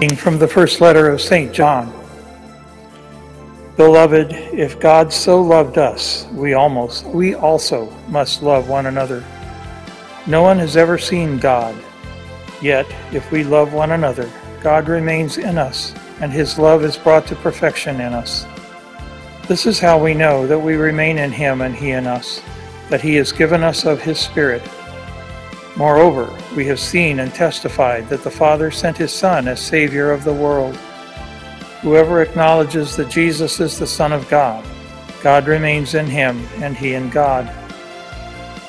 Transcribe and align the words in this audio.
From 0.00 0.38
the 0.38 0.48
first 0.48 0.80
letter 0.80 1.10
of 1.10 1.20
St. 1.20 1.52
John. 1.52 1.92
Beloved, 3.76 4.32
if 4.32 4.80
God 4.80 5.12
so 5.12 5.42
loved 5.42 5.76
us, 5.76 6.26
we 6.32 6.54
almost 6.54 7.04
we 7.04 7.34
also 7.34 7.90
must 8.08 8.42
love 8.42 8.66
one 8.66 8.86
another. 8.86 9.22
No 10.26 10.40
one 10.40 10.58
has 10.58 10.78
ever 10.78 10.96
seen 10.96 11.36
God. 11.36 11.76
Yet, 12.62 12.86
if 13.12 13.30
we 13.30 13.44
love 13.44 13.74
one 13.74 13.90
another, 13.90 14.30
God 14.62 14.88
remains 14.88 15.36
in 15.36 15.58
us, 15.58 15.94
and 16.22 16.32
his 16.32 16.58
love 16.58 16.82
is 16.82 16.96
brought 16.96 17.26
to 17.26 17.36
perfection 17.36 18.00
in 18.00 18.14
us. 18.14 18.46
This 19.48 19.66
is 19.66 19.80
how 19.80 20.02
we 20.02 20.14
know 20.14 20.46
that 20.46 20.58
we 20.58 20.76
remain 20.76 21.18
in 21.18 21.30
him 21.30 21.60
and 21.60 21.74
he 21.74 21.90
in 21.90 22.06
us, 22.06 22.40
that 22.88 23.02
he 23.02 23.16
has 23.16 23.32
given 23.32 23.62
us 23.62 23.84
of 23.84 24.00
his 24.00 24.18
Spirit. 24.18 24.62
Moreover, 25.80 26.30
we 26.54 26.66
have 26.66 26.78
seen 26.78 27.20
and 27.20 27.32
testified 27.32 28.06
that 28.10 28.22
the 28.22 28.30
Father 28.30 28.70
sent 28.70 28.98
his 28.98 29.14
Son 29.14 29.48
as 29.48 29.62
Savior 29.62 30.10
of 30.10 30.24
the 30.24 30.34
world. 30.34 30.76
Whoever 31.80 32.20
acknowledges 32.20 32.96
that 32.96 33.08
Jesus 33.08 33.60
is 33.60 33.78
the 33.78 33.86
Son 33.86 34.12
of 34.12 34.28
God, 34.28 34.62
God 35.22 35.46
remains 35.46 35.94
in 35.94 36.04
him 36.04 36.46
and 36.56 36.76
he 36.76 36.92
in 36.92 37.08
God. 37.08 37.46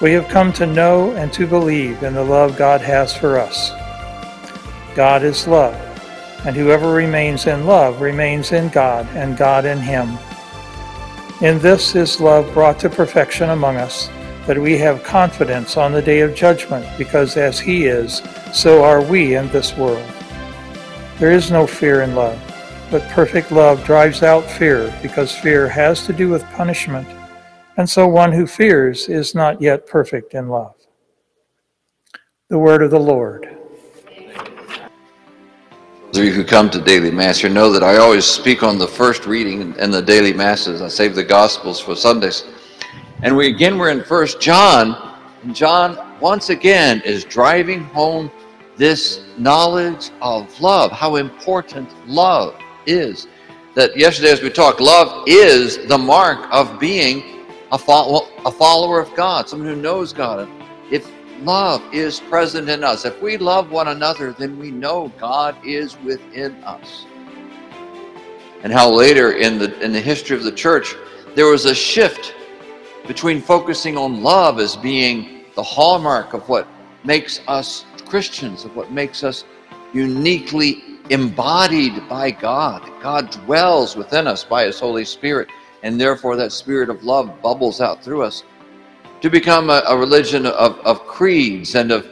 We 0.01 0.13
have 0.13 0.29
come 0.29 0.53
to 0.53 0.65
know 0.65 1.11
and 1.17 1.33
to 1.33 1.45
believe 1.45 2.01
in 2.01 2.13
the 2.13 2.23
love 2.23 2.57
God 2.57 2.79
has 2.79 3.13
for 3.13 3.37
us. 3.37 3.71
God 4.95 5.21
is 5.21 5.45
love, 5.45 5.75
and 6.45 6.55
whoever 6.55 6.93
remains 6.93 7.45
in 7.45 7.65
love 7.65 7.99
remains 7.99 8.53
in 8.53 8.69
God 8.69 9.05
and 9.15 9.35
God 9.35 9.65
in 9.65 9.79
him. 9.79 10.17
In 11.41 11.59
this 11.59 11.93
is 11.93 12.21
love 12.21 12.53
brought 12.53 12.79
to 12.79 12.89
perfection 12.89 13.49
among 13.49 13.75
us, 13.75 14.09
that 14.47 14.57
we 14.57 14.77
have 14.77 15.03
confidence 15.03 15.77
on 15.77 15.91
the 15.91 16.01
day 16.01 16.21
of 16.21 16.35
judgment, 16.35 16.85
because 16.97 17.37
as 17.37 17.59
he 17.59 17.85
is, 17.85 18.21
so 18.53 18.83
are 18.83 19.03
we 19.03 19.35
in 19.35 19.47
this 19.49 19.75
world. 19.77 20.11
There 21.19 21.31
is 21.31 21.51
no 21.51 21.67
fear 21.67 22.01
in 22.01 22.15
love 22.15 22.39
but 22.91 23.07
perfect 23.07 23.53
love 23.53 23.83
drives 23.85 24.21
out 24.21 24.43
fear, 24.43 24.93
because 25.01 25.33
fear 25.33 25.67
has 25.69 26.05
to 26.05 26.11
do 26.11 26.27
with 26.27 26.43
punishment, 26.51 27.07
and 27.77 27.89
so 27.89 28.05
one 28.05 28.33
who 28.33 28.45
fears 28.45 29.07
is 29.07 29.33
not 29.33 29.61
yet 29.61 29.87
perfect 29.87 30.33
in 30.33 30.49
love. 30.49 30.75
The 32.49 32.59
word 32.59 32.83
of 32.83 32.91
the 32.91 32.99
Lord. 32.99 33.57
Those 36.11 36.17
of 36.17 36.25
you 36.25 36.33
who 36.33 36.43
come 36.43 36.69
to 36.71 36.81
daily 36.81 37.11
mass, 37.11 37.39
here 37.39 37.49
know 37.49 37.71
that 37.71 37.81
I 37.83 37.95
always 37.95 38.25
speak 38.25 38.61
on 38.61 38.77
the 38.77 38.87
first 38.87 39.25
reading 39.25 39.73
in 39.77 39.89
the 39.89 40.01
daily 40.01 40.33
masses. 40.33 40.81
I 40.81 40.89
save 40.89 41.15
the 41.15 41.23
gospels 41.23 41.79
for 41.79 41.95
Sundays. 41.95 42.43
And 43.23 43.37
we 43.37 43.49
again 43.49 43.77
we're 43.77 43.91
in 43.91 44.03
first 44.03 44.41
John, 44.41 45.15
and 45.43 45.55
John 45.55 46.19
once 46.19 46.49
again 46.49 47.03
is 47.05 47.23
driving 47.23 47.83
home 47.83 48.31
this 48.77 49.21
knowledge 49.37 50.09
of 50.23 50.59
love, 50.59 50.91
how 50.91 51.17
important 51.17 51.87
love 52.07 52.55
is. 52.87 53.27
That 53.75 53.95
yesterday, 53.95 54.31
as 54.31 54.41
we 54.41 54.49
talked, 54.49 54.81
love 54.81 55.27
is 55.27 55.85
the 55.85 55.99
mark 55.99 56.51
of 56.51 56.79
being 56.79 57.45
a, 57.71 57.77
follow, 57.77 58.27
a 58.43 58.51
follower 58.51 58.99
of 58.99 59.13
God, 59.13 59.47
someone 59.47 59.69
who 59.69 59.79
knows 59.79 60.13
God. 60.13 60.49
If 60.89 61.07
love 61.41 61.83
is 61.93 62.19
present 62.21 62.69
in 62.69 62.83
us, 62.83 63.05
if 63.05 63.21
we 63.21 63.37
love 63.37 63.69
one 63.69 63.89
another, 63.89 64.33
then 64.33 64.57
we 64.57 64.71
know 64.71 65.11
God 65.19 65.55
is 65.63 65.95
within 65.99 66.55
us. 66.63 67.05
And 68.63 68.73
how 68.73 68.91
later 68.91 69.33
in 69.33 69.59
the 69.59 69.79
in 69.79 69.91
the 69.91 70.01
history 70.01 70.35
of 70.35 70.43
the 70.43 70.51
church, 70.51 70.95
there 71.35 71.45
was 71.45 71.65
a 71.65 71.75
shift 71.75 72.33
between 73.07 73.41
focusing 73.41 73.97
on 73.97 74.21
love 74.21 74.59
as 74.59 74.75
being 74.75 75.45
the 75.55 75.63
hallmark 75.63 76.33
of 76.33 76.47
what 76.47 76.67
makes 77.03 77.41
us 77.47 77.85
Christians, 78.05 78.65
of 78.65 78.75
what 78.75 78.91
makes 78.91 79.23
us 79.23 79.45
uniquely 79.93 80.83
embodied 81.09 82.07
by 82.07 82.31
God. 82.31 82.89
God 83.01 83.31
dwells 83.31 83.95
within 83.95 84.27
us 84.27 84.43
by 84.43 84.63
His 84.63 84.79
Holy 84.79 85.05
Spirit, 85.05 85.49
and 85.83 85.99
therefore 85.99 86.35
that 86.37 86.51
spirit 86.51 86.89
of 86.89 87.03
love 87.03 87.41
bubbles 87.41 87.81
out 87.81 88.03
through 88.03 88.23
us. 88.23 88.43
To 89.21 89.29
become 89.29 89.69
a, 89.69 89.83
a 89.87 89.97
religion 89.97 90.45
of, 90.45 90.79
of 90.79 91.05
creeds 91.05 91.75
and 91.75 91.91
of 91.91 92.07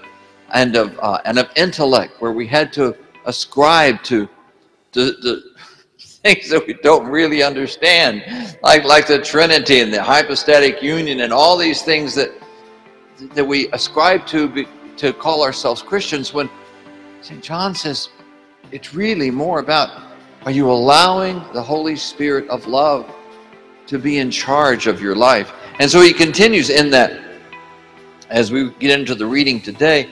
and 0.53 0.75
of 0.75 0.97
uh, 0.99 1.19
and 1.25 1.38
of 1.39 1.49
intellect, 1.55 2.22
where 2.22 2.31
we 2.31 2.47
had 2.47 2.73
to 2.73 2.95
ascribe 3.25 4.03
to, 4.03 4.28
the, 4.94 5.16
to 5.22 5.41
things 6.24 6.50
that 6.50 6.66
we 6.68 6.74
don't 6.74 7.07
really 7.07 7.44
understand, 7.44 8.57
like 8.62 8.84
like 8.84 9.07
the 9.07 9.19
Trinity 9.19 9.81
and 9.81 9.94
the 9.94 10.02
hypostatic 10.02 10.81
union 10.81 11.22
and 11.22 11.31
all 11.31 11.57
these 11.57 11.81
things 11.81 12.13
that 12.16 12.31
that 13.34 13.46
we 13.46 13.68
ascribe 13.72 14.25
to 14.28 14.47
be, 14.47 14.68
to 14.97 15.13
call 15.13 15.44
ourselves 15.44 15.81
Christians. 15.81 16.34
When 16.34 16.50
St. 17.22 17.44
John 17.44 17.74
says 17.74 18.09
it's 18.72 18.94
really 18.94 19.31
more 19.31 19.59
about 19.59 20.09
are 20.46 20.52
you 20.52 20.72
allowing 20.72 21.44
the 21.53 21.62
Holy 21.62 21.96
Spirit 21.96 22.47
of 22.50 22.66
love 22.66 23.13
to 23.88 24.00
be 24.00 24.19
in 24.19 24.31
charge 24.31 24.88
of 24.88 25.02
your 25.02 25.16
life? 25.16 25.52
And 25.79 25.90
so 25.90 26.02
he 26.02 26.13
continues 26.13 26.69
in 26.69 26.90
that 26.91 27.22
as 28.29 28.52
we 28.52 28.69
get 28.79 28.97
into 28.97 29.16
the 29.16 29.25
reading 29.25 29.59
today. 29.59 30.09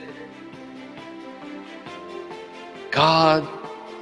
God 2.90 3.46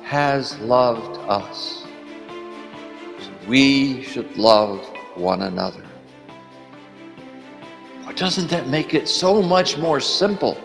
has 0.05 0.59
loved 0.61 1.19
us. 1.29 1.86
We 3.47 4.03
should 4.03 4.37
love 4.37 4.85
one 5.15 5.43
another. 5.43 5.85
Or 8.07 8.13
doesn't 8.13 8.49
that 8.51 8.69
make 8.69 8.95
it 8.95 9.09
so 9.09 9.43
much 9.43 9.79
more 9.79 10.01
simple? 10.01 10.57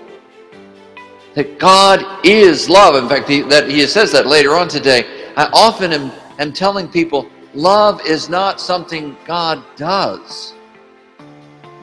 that 1.33 1.59
God 1.59 2.25
is 2.25 2.69
love. 2.69 2.95
In 3.01 3.07
fact, 3.09 3.29
he, 3.29 3.41
that 3.43 3.69
he 3.69 3.85
says 3.87 4.11
that 4.11 4.27
later 4.27 4.55
on 4.55 4.67
today. 4.67 5.31
I 5.37 5.49
often 5.53 5.93
am, 5.93 6.11
am 6.39 6.51
telling 6.51 6.87
people 6.87 7.29
love 7.53 8.01
is 8.05 8.29
not 8.29 8.59
something 8.59 9.15
God 9.25 9.63
does. 9.75 10.53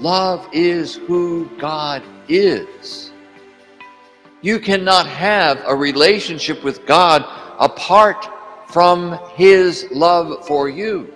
Love 0.00 0.46
is 0.52 0.96
who 0.96 1.48
God 1.58 2.02
is. 2.28 3.10
You 4.42 4.60
cannot 4.60 5.06
have 5.06 5.62
a 5.66 5.74
relationship 5.74 6.62
with 6.62 6.86
God 6.86 7.24
apart 7.58 8.28
from 8.68 9.18
His 9.34 9.86
love 9.90 10.46
for 10.46 10.68
you. 10.68 11.12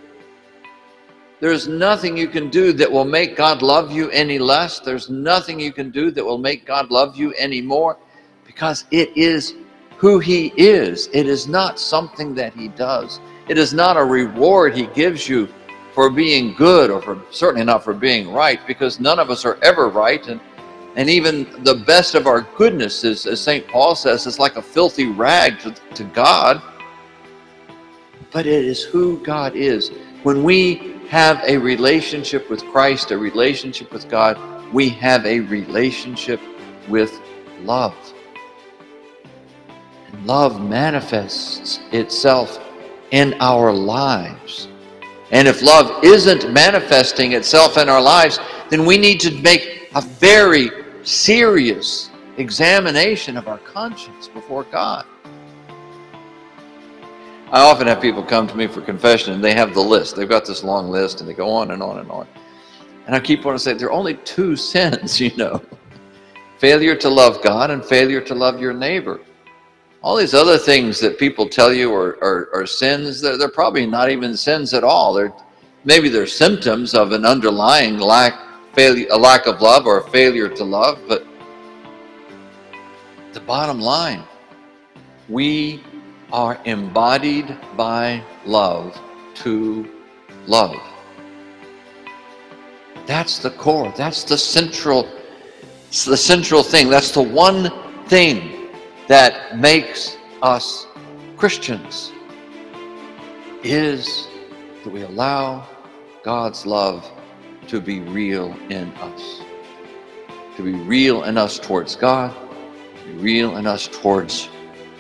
There's 1.41 1.67
nothing 1.67 2.17
you 2.17 2.29
can 2.29 2.51
do 2.51 2.73
that 2.75 2.91
will 2.91 3.05
make 3.05 3.37
God 3.37 3.63
love 3.63 3.91
you 3.91 4.11
any 4.11 4.39
less. 4.39 4.79
There's 4.79 5.11
nothing 5.11 5.59
you 5.59 5.73
can 5.73 5.91
do 5.91 6.11
that 6.13 6.25
will 6.25 6.39
make 6.39 6.65
God 6.65 6.91
love 6.91 7.17
you 7.17 7.33
any 7.33 7.61
more 7.61 7.99
because 8.47 8.85
it 8.91 9.17
is 9.17 9.55
who 9.97 10.19
He 10.19 10.53
is. 10.57 11.09
It 11.13 11.27
is 11.27 11.49
not 11.49 11.79
something 11.79 12.35
that 12.37 12.55
He 12.55 12.69
does. 12.69 13.21
It 13.49 13.59
is 13.59 13.75
not 13.75 13.97
a 13.97 14.05
reward 14.05 14.77
He 14.77 14.87
gives 14.89 15.29
you 15.29 15.49
for 15.95 16.11
being 16.11 16.55
good 16.55 16.91
or 16.91 17.03
for 17.03 17.21
certainly 17.31 17.65
not 17.65 17.85
for 17.85 17.93
being 17.93 18.33
right 18.33 18.65
because 18.67 18.99
none 18.99 19.19
of 19.19 19.31
us 19.31 19.45
are 19.45 19.59
ever 19.63 19.89
right 19.89 20.27
and 20.29 20.41
and 20.95 21.09
even 21.09 21.65
the 21.65 21.83
best 21.87 22.15
of 22.15 22.27
our 22.27 22.43
goodness 22.57 23.03
is 23.03 23.27
as 23.27 23.41
St. 23.41 23.67
Paul 23.67 23.95
says 23.95 24.27
is 24.27 24.39
like 24.39 24.57
a 24.57 24.63
filthy 24.63 25.07
rag 25.07 25.59
to, 25.61 25.73
to 25.73 26.05
God 26.05 26.63
but 28.33 28.47
it 28.47 28.65
is 28.65 28.83
who 28.83 29.19
God 29.25 29.55
is 29.55 29.91
when 30.23 30.43
we 30.43 30.97
have 31.09 31.43
a 31.47 31.57
relationship 31.59 32.49
with 32.51 32.65
Christ 32.67 33.11
a 33.11 33.19
relationship 33.19 33.93
with 33.93 34.09
God 34.09 34.39
we 34.73 34.89
have 34.89 35.27
a 35.27 35.41
relationship 35.41 36.41
with 36.89 37.21
love 37.61 37.95
And 40.13 40.27
love 40.27 40.61
manifests 40.63 41.81
itself 41.93 42.59
in 43.11 43.35
our 43.35 43.73
lives. 43.73 44.69
And 45.31 45.47
if 45.49 45.63
love 45.63 46.05
isn't 46.05 46.53
manifesting 46.53 47.33
itself 47.33 47.79
in 47.79 47.89
our 47.89 48.03
lives, 48.03 48.39
then 48.71 48.85
we 48.85 48.99
need 48.99 49.21
to 49.21 49.31
make 49.43 49.89
a 49.95 50.01
very 50.01 50.71
serious 51.03 52.11
examination 52.39 53.37
of 53.37 53.49
our 53.49 53.59
conscience 53.59 54.29
before 54.29 54.65
God. 54.65 55.07
I 57.53 57.61
often 57.61 57.87
have 57.87 58.01
people 58.01 58.23
come 58.23 58.49
to 58.49 58.57
me 58.57 58.67
for 58.67 58.81
confession 58.81 59.35
and 59.35 59.45
they 59.45 59.55
have 59.55 59.75
the 59.75 59.81
list. 59.81 60.17
They've 60.17 60.29
got 60.29 60.45
this 60.45 60.65
long 60.65 60.91
list 60.91 61.21
and 61.21 61.29
they 61.29 61.35
go 61.35 61.51
on 61.51 61.71
and 61.71 61.83
on 61.83 61.99
and 61.99 62.11
on. 62.11 62.27
And 63.07 63.15
I 63.15 63.21
keep 63.21 63.45
wanting 63.45 63.59
to 63.59 63.63
say 63.63 63.73
there 63.75 63.89
are 63.89 63.93
only 63.93 64.15
two 64.15 64.57
sins, 64.73 65.21
you 65.21 65.35
know 65.37 65.63
failure 66.59 66.95
to 66.95 67.09
love 67.09 67.43
God 67.43 67.73
and 67.73 67.85
failure 67.85 68.21
to 68.21 68.37
love 68.37 68.61
your 68.61 68.73
neighbor 68.73 69.21
all 70.03 70.17
these 70.17 70.35
other 70.35 70.59
things 70.59 70.99
that 71.01 71.19
people 71.19 71.49
tell 71.49 71.73
you 71.73 71.95
are, 71.95 72.19
are, 72.23 72.49
are 72.55 72.67
sins, 72.67 73.21
they're, 73.21 73.37
they're, 73.37 73.49
probably 73.49 73.87
not 73.87 74.11
even 74.11 74.37
sins 74.37 74.75
at 74.75 74.83
all. 74.83 75.13
They're, 75.13 75.33
maybe 75.85 76.09
they're 76.09 76.27
symptoms 76.27 76.95
of 76.95 77.13
an 77.13 77.25
underlying 77.25 77.99
lack, 77.99 78.35
failure, 78.75 79.07
a 79.13 79.17
lack 79.17 79.47
of 79.47 79.61
love 79.61 79.87
or 79.87 80.01
a 80.01 80.11
failure 80.11 80.49
to 80.49 80.65
love, 80.65 80.99
but 81.07 81.25
the 83.33 83.41
bottom 83.41 83.81
line, 83.81 84.25
we 85.29 85.83
are 86.33 86.59
embodied 86.65 87.57
by 87.77 88.23
love 88.47 88.99
to 89.35 89.89
love. 90.47 90.77
That's 93.07 93.39
the 93.39 93.51
core. 93.51 93.93
That's 93.97 94.25
the 94.25 94.39
central, 94.39 95.09
the 95.91 96.17
central 96.17 96.63
thing. 96.63 96.89
That's 96.89 97.11
the 97.11 97.23
one 97.23 97.71
thing 98.09 98.71
that 99.09 99.59
makes 99.59 100.17
us 100.41 100.87
Christians 101.37 102.13
is 103.63 104.29
that 104.85 104.93
we 104.93 105.03
allow 105.03 105.67
God's 106.25 106.65
love 106.65 107.09
to 107.69 107.81
be 107.81 108.01
real 108.01 108.57
in 108.71 108.89
us. 108.95 109.43
To 110.57 110.63
be 110.63 110.73
real 110.73 111.25
in 111.25 111.37
us 111.37 111.59
towards 111.59 111.97
God, 111.97 112.35
to 112.99 113.05
be 113.07 113.13
real 113.15 113.57
in 113.57 113.67
us 113.67 113.89
towards 113.89 114.47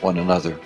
one 0.00 0.19
another. 0.19 0.58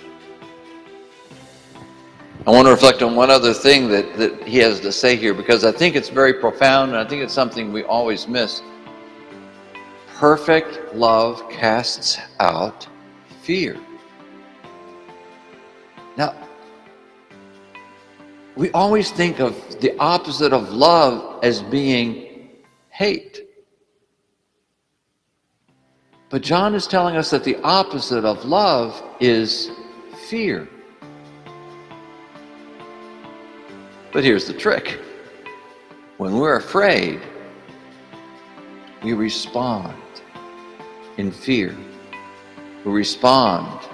I 2.47 2.51
want 2.51 2.65
to 2.65 2.71
reflect 2.71 3.01
on 3.01 3.13
one 3.13 3.29
other 3.29 3.53
thing 3.53 3.89
that, 3.89 4.15
that 4.15 4.47
he 4.47 4.59
has 4.59 4.79
to 4.79 4.89
say 4.89 5.17
here 5.17 5.33
because 5.33 5.65
I 5.65 5.71
think 5.73 5.97
it's 5.97 6.07
very 6.07 6.33
profound 6.33 6.91
and 6.91 6.97
I 6.97 7.05
think 7.05 7.21
it's 7.21 7.33
something 7.33 7.73
we 7.73 7.83
always 7.83 8.25
miss. 8.25 8.61
Perfect 10.15 10.95
love 10.95 11.49
casts 11.49 12.17
out 12.39 12.87
fear. 13.41 13.75
Now, 16.15 16.33
we 18.55 18.71
always 18.71 19.11
think 19.11 19.41
of 19.41 19.81
the 19.81 19.97
opposite 19.99 20.53
of 20.53 20.71
love 20.71 21.43
as 21.43 21.61
being 21.61 22.47
hate. 22.91 23.41
But 26.29 26.43
John 26.43 26.75
is 26.75 26.87
telling 26.87 27.17
us 27.17 27.29
that 27.31 27.43
the 27.43 27.57
opposite 27.57 28.23
of 28.23 28.45
love 28.45 29.03
is 29.19 29.69
fear. 30.29 30.69
But 34.11 34.23
here's 34.23 34.47
the 34.47 34.53
trick 34.53 34.99
when 36.17 36.37
we're 36.37 36.55
afraid, 36.55 37.21
we 39.03 39.13
respond 39.13 39.95
in 41.17 41.31
fear, 41.31 41.75
we 42.83 42.91
respond 42.91 43.87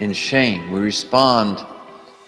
in 0.00 0.12
shame, 0.12 0.70
we 0.70 0.80
respond 0.80 1.64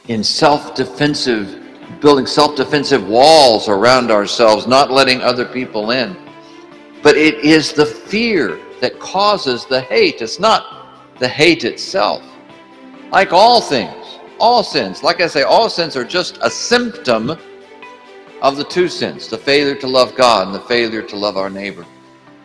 in 0.09 0.25
self 0.25 0.75
defensive, 0.75 1.61
building 2.01 2.27
self 2.27 2.57
defensive 2.57 3.07
walls 3.07 3.69
around 3.69 4.11
ourselves, 4.11 4.67
not 4.67 4.91
letting 4.91 5.21
other 5.21 5.45
people 5.45 5.91
in. 5.91 6.17
But 7.03 7.17
it 7.17 7.37
is 7.45 7.73
the 7.73 7.87
fear 7.87 8.59
that 8.81 8.99
causes 8.99 9.67
the 9.67 9.81
hate. 9.83 10.23
It's 10.23 10.39
not 10.39 11.19
the 11.19 11.29
hate 11.29 11.65
itself. 11.65 12.23
Like 13.11 13.33
all 13.33 13.61
things, 13.61 14.00
all 14.41 14.63
sins, 14.65 15.03
like 15.03 15.21
I 15.21 15.27
say, 15.27 15.43
all 15.43 15.69
sins 15.69 15.97
are 15.97 16.05
just 16.05 16.39
a 16.41 16.51
symptom 16.51 17.37
of 18.43 18.57
the 18.57 18.65
two 18.65 18.89
sins 18.89 19.29
the 19.29 19.37
failure 19.37 19.75
to 19.77 19.87
love 19.87 20.15
God 20.17 20.47
and 20.47 20.55
the 20.55 20.61
failure 20.61 21.03
to 21.03 21.17
love 21.17 21.37
our 21.37 21.51
neighbor. 21.51 21.85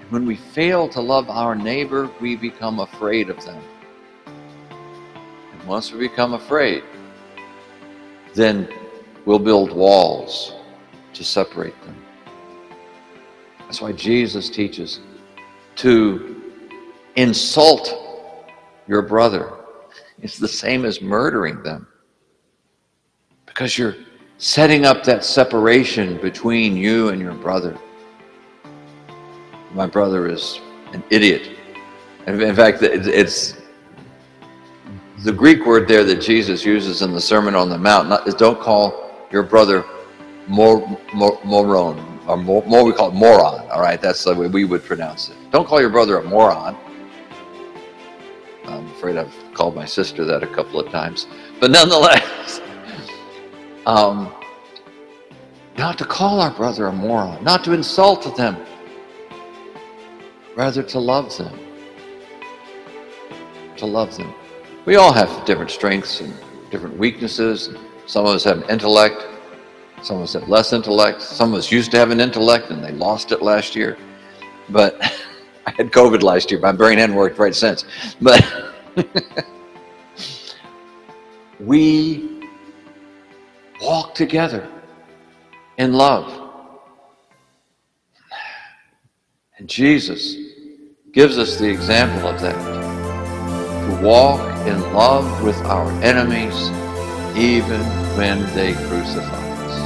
And 0.01 0.11
when 0.11 0.25
we 0.25 0.35
fail 0.35 0.89
to 0.89 1.01
love 1.01 1.29
our 1.29 1.55
neighbor, 1.55 2.11
we 2.19 2.35
become 2.35 2.81
afraid 2.81 3.29
of 3.29 3.43
them. 3.45 3.63
And 4.27 5.63
once 5.65 5.91
we 5.91 5.99
become 5.99 6.33
afraid, 6.33 6.83
then 8.33 8.67
we'll 9.25 9.39
build 9.39 9.71
walls 9.71 10.53
to 11.13 11.23
separate 11.23 11.81
them. 11.83 11.95
That's 13.59 13.81
why 13.81 13.93
Jesus 13.93 14.49
teaches 14.49 14.99
to 15.77 16.41
insult 17.15 17.93
your 18.87 19.01
brother 19.01 19.64
is 20.21 20.37
the 20.37 20.47
same 20.47 20.85
as 20.85 21.01
murdering 21.01 21.61
them. 21.63 21.87
Because 23.45 23.77
you're 23.77 23.95
setting 24.37 24.85
up 24.85 25.03
that 25.03 25.23
separation 25.23 26.17
between 26.21 26.75
you 26.75 27.09
and 27.09 27.21
your 27.21 27.33
brother. 27.33 27.77
My 29.73 29.87
brother 29.87 30.27
is 30.27 30.59
an 30.93 31.03
idiot. 31.09 31.49
In 32.27 32.55
fact, 32.55 32.79
it's 32.81 33.55
the 35.23 35.31
Greek 35.31 35.65
word 35.65 35.87
there 35.87 36.03
that 36.03 36.21
Jesus 36.21 36.65
uses 36.65 37.01
in 37.01 37.11
the 37.13 37.21
Sermon 37.21 37.55
on 37.55 37.69
the 37.69 37.77
Mount 37.77 38.09
not, 38.09 38.25
don't 38.37 38.59
call 38.59 39.11
your 39.31 39.43
brother 39.43 39.85
mor, 40.47 40.99
mor, 41.13 41.39
moron, 41.43 42.19
or 42.27 42.37
more, 42.37 42.63
more 42.65 42.83
we 42.83 42.93
call 42.93 43.09
it 43.09 43.15
moron. 43.15 43.69
All 43.69 43.81
right, 43.81 44.01
that's 44.01 44.23
the 44.23 44.33
way 44.35 44.47
we 44.47 44.65
would 44.65 44.83
pronounce 44.83 45.29
it. 45.29 45.35
Don't 45.51 45.67
call 45.67 45.79
your 45.79 45.89
brother 45.89 46.19
a 46.19 46.23
moron. 46.23 46.77
Afraid 49.05 49.19
I've 49.19 49.53
called 49.53 49.75
my 49.75 49.85
sister 49.85 50.25
that 50.25 50.41
a 50.41 50.47
couple 50.47 50.79
of 50.79 50.91
times, 50.91 51.27
but 51.59 51.69
nonetheless, 51.69 52.59
um, 53.85 54.33
not 55.77 55.99
to 55.99 56.05
call 56.05 56.41
our 56.41 56.49
brother 56.49 56.87
a 56.87 56.91
moron, 56.91 57.43
not 57.43 57.63
to 57.65 57.73
insult 57.73 58.35
them, 58.35 58.57
rather 60.55 60.81
to 60.81 60.97
love 60.97 61.37
them. 61.37 61.55
To 63.77 63.85
love 63.85 64.17
them. 64.17 64.33
We 64.85 64.95
all 64.95 65.13
have 65.13 65.45
different 65.45 65.69
strengths 65.69 66.21
and 66.21 66.33
different 66.71 66.97
weaknesses. 66.97 67.75
Some 68.07 68.25
of 68.25 68.33
us 68.33 68.43
have 68.45 68.67
intellect. 68.71 69.23
Some 70.01 70.17
of 70.17 70.23
us 70.23 70.33
have 70.33 70.49
less 70.49 70.73
intellect. 70.73 71.21
Some 71.21 71.53
of 71.53 71.59
us 71.59 71.71
used 71.71 71.91
to 71.91 71.99
have 71.99 72.09
an 72.09 72.19
intellect 72.19 72.71
and 72.71 72.83
they 72.83 72.91
lost 72.91 73.31
it 73.31 73.43
last 73.43 73.75
year. 73.75 73.99
But 74.69 74.99
I 75.67 75.69
had 75.77 75.91
COVID 75.91 76.23
last 76.23 76.49
year. 76.49 76.59
My 76.59 76.71
brain 76.71 76.97
hadn't 76.97 77.15
worked 77.15 77.37
right 77.37 77.53
since. 77.53 77.85
But 78.19 78.43
we 81.59 82.41
walk 83.81 84.15
together 84.15 84.69
in 85.77 85.93
love. 85.93 86.41
And 89.57 89.69
Jesus 89.69 90.35
gives 91.11 91.37
us 91.37 91.57
the 91.57 91.69
example 91.69 92.27
of 92.27 92.41
that 92.41 92.55
to 93.87 94.05
walk 94.05 94.41
in 94.67 94.81
love 94.93 95.43
with 95.43 95.57
our 95.65 95.89
enemies 96.01 96.69
even 97.37 97.81
when 98.17 98.43
they 98.55 98.73
crucify 98.73 99.45
us. 99.65 99.79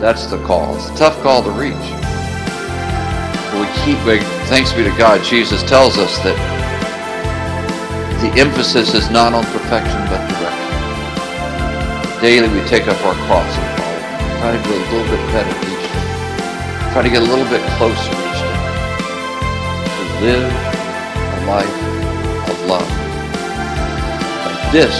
That's 0.00 0.26
the 0.26 0.42
call. 0.44 0.76
It's 0.76 0.88
a 0.90 0.96
tough 0.96 1.22
call 1.22 1.42
to 1.42 1.50
reach. 1.50 1.74
But 3.50 3.60
we 3.60 3.66
keep, 3.84 4.35
thanks 4.46 4.72
be 4.72 4.84
to 4.84 4.90
God, 4.96 5.24
Jesus 5.24 5.62
tells 5.62 5.98
us 5.98 6.18
that 6.18 6.38
the 8.22 8.30
emphasis 8.40 8.94
is 8.94 9.10
not 9.10 9.34
on 9.34 9.44
perfection 9.50 9.98
but 10.06 10.22
direction. 10.30 12.20
Daily 12.22 12.48
we 12.48 12.62
take 12.68 12.86
up 12.86 12.96
our 13.04 13.14
cross 13.26 13.50
and 13.58 13.66
follow. 13.76 13.98
Try 14.40 14.50
to 14.56 14.62
do 14.62 14.70
a 14.70 14.82
little 14.94 15.08
bit 15.10 15.20
better 15.34 15.50
each 15.66 15.86
day. 15.90 16.06
Try 16.94 17.02
to 17.02 17.10
get 17.10 17.22
a 17.22 17.28
little 17.28 17.44
bit 17.50 17.60
closer 17.74 18.12
each 18.14 18.40
day. 18.46 18.56
To 19.90 20.02
live 20.22 20.46
a 20.46 21.40
life 21.50 21.78
of 22.46 22.56
love. 22.70 22.90
Like 24.46 24.72
this, 24.72 24.94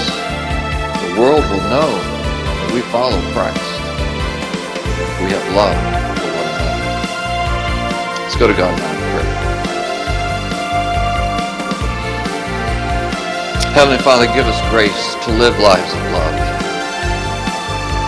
the 1.06 1.20
world 1.22 1.46
will 1.54 1.66
know 1.70 1.90
that 1.94 2.70
we 2.74 2.82
follow 2.90 3.20
Christ. 3.30 3.62
We 5.22 5.30
have 5.30 5.46
love 5.54 5.78
for 6.18 6.30
one 6.34 6.50
another. 6.50 6.82
Let's 8.22 8.36
go 8.36 8.46
to 8.48 8.54
God 8.54 8.76
now. 8.76 8.95
Heavenly 13.76 13.98
Father, 13.98 14.26
give 14.26 14.46
us 14.46 14.58
grace 14.70 15.14
to 15.26 15.32
live 15.32 15.58
lives 15.60 15.92
of 15.92 16.02
love, 16.16 16.36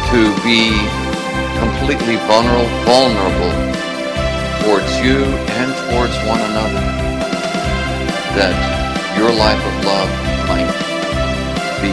to 0.08 0.32
be 0.42 0.72
completely 1.60 2.16
vulnerable, 2.24 2.68
vulnerable 2.88 3.52
towards 4.64 4.88
you 5.04 5.24
and 5.60 5.70
towards 5.90 6.16
one 6.24 6.40
another, 6.40 6.84
that 8.36 8.56
your 9.18 9.32
life 9.32 9.60
of 9.60 9.84
love 9.84 10.10
might 10.48 10.72
be 11.82 11.92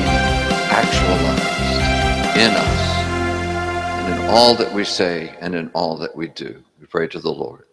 actualized 0.72 1.56
in 2.38 2.52
us 2.52 2.82
and 4.00 4.14
in 4.14 4.30
all 4.30 4.56
that 4.56 4.74
we 4.74 4.84
say 4.84 5.36
and 5.42 5.56
in 5.56 5.70
all 5.70 5.98
that 5.98 6.16
we 6.16 6.28
do. 6.28 6.64
We 6.80 6.88
pray 6.88 7.08
to 7.08 7.20
the 7.20 7.32
Lord. 7.32 7.66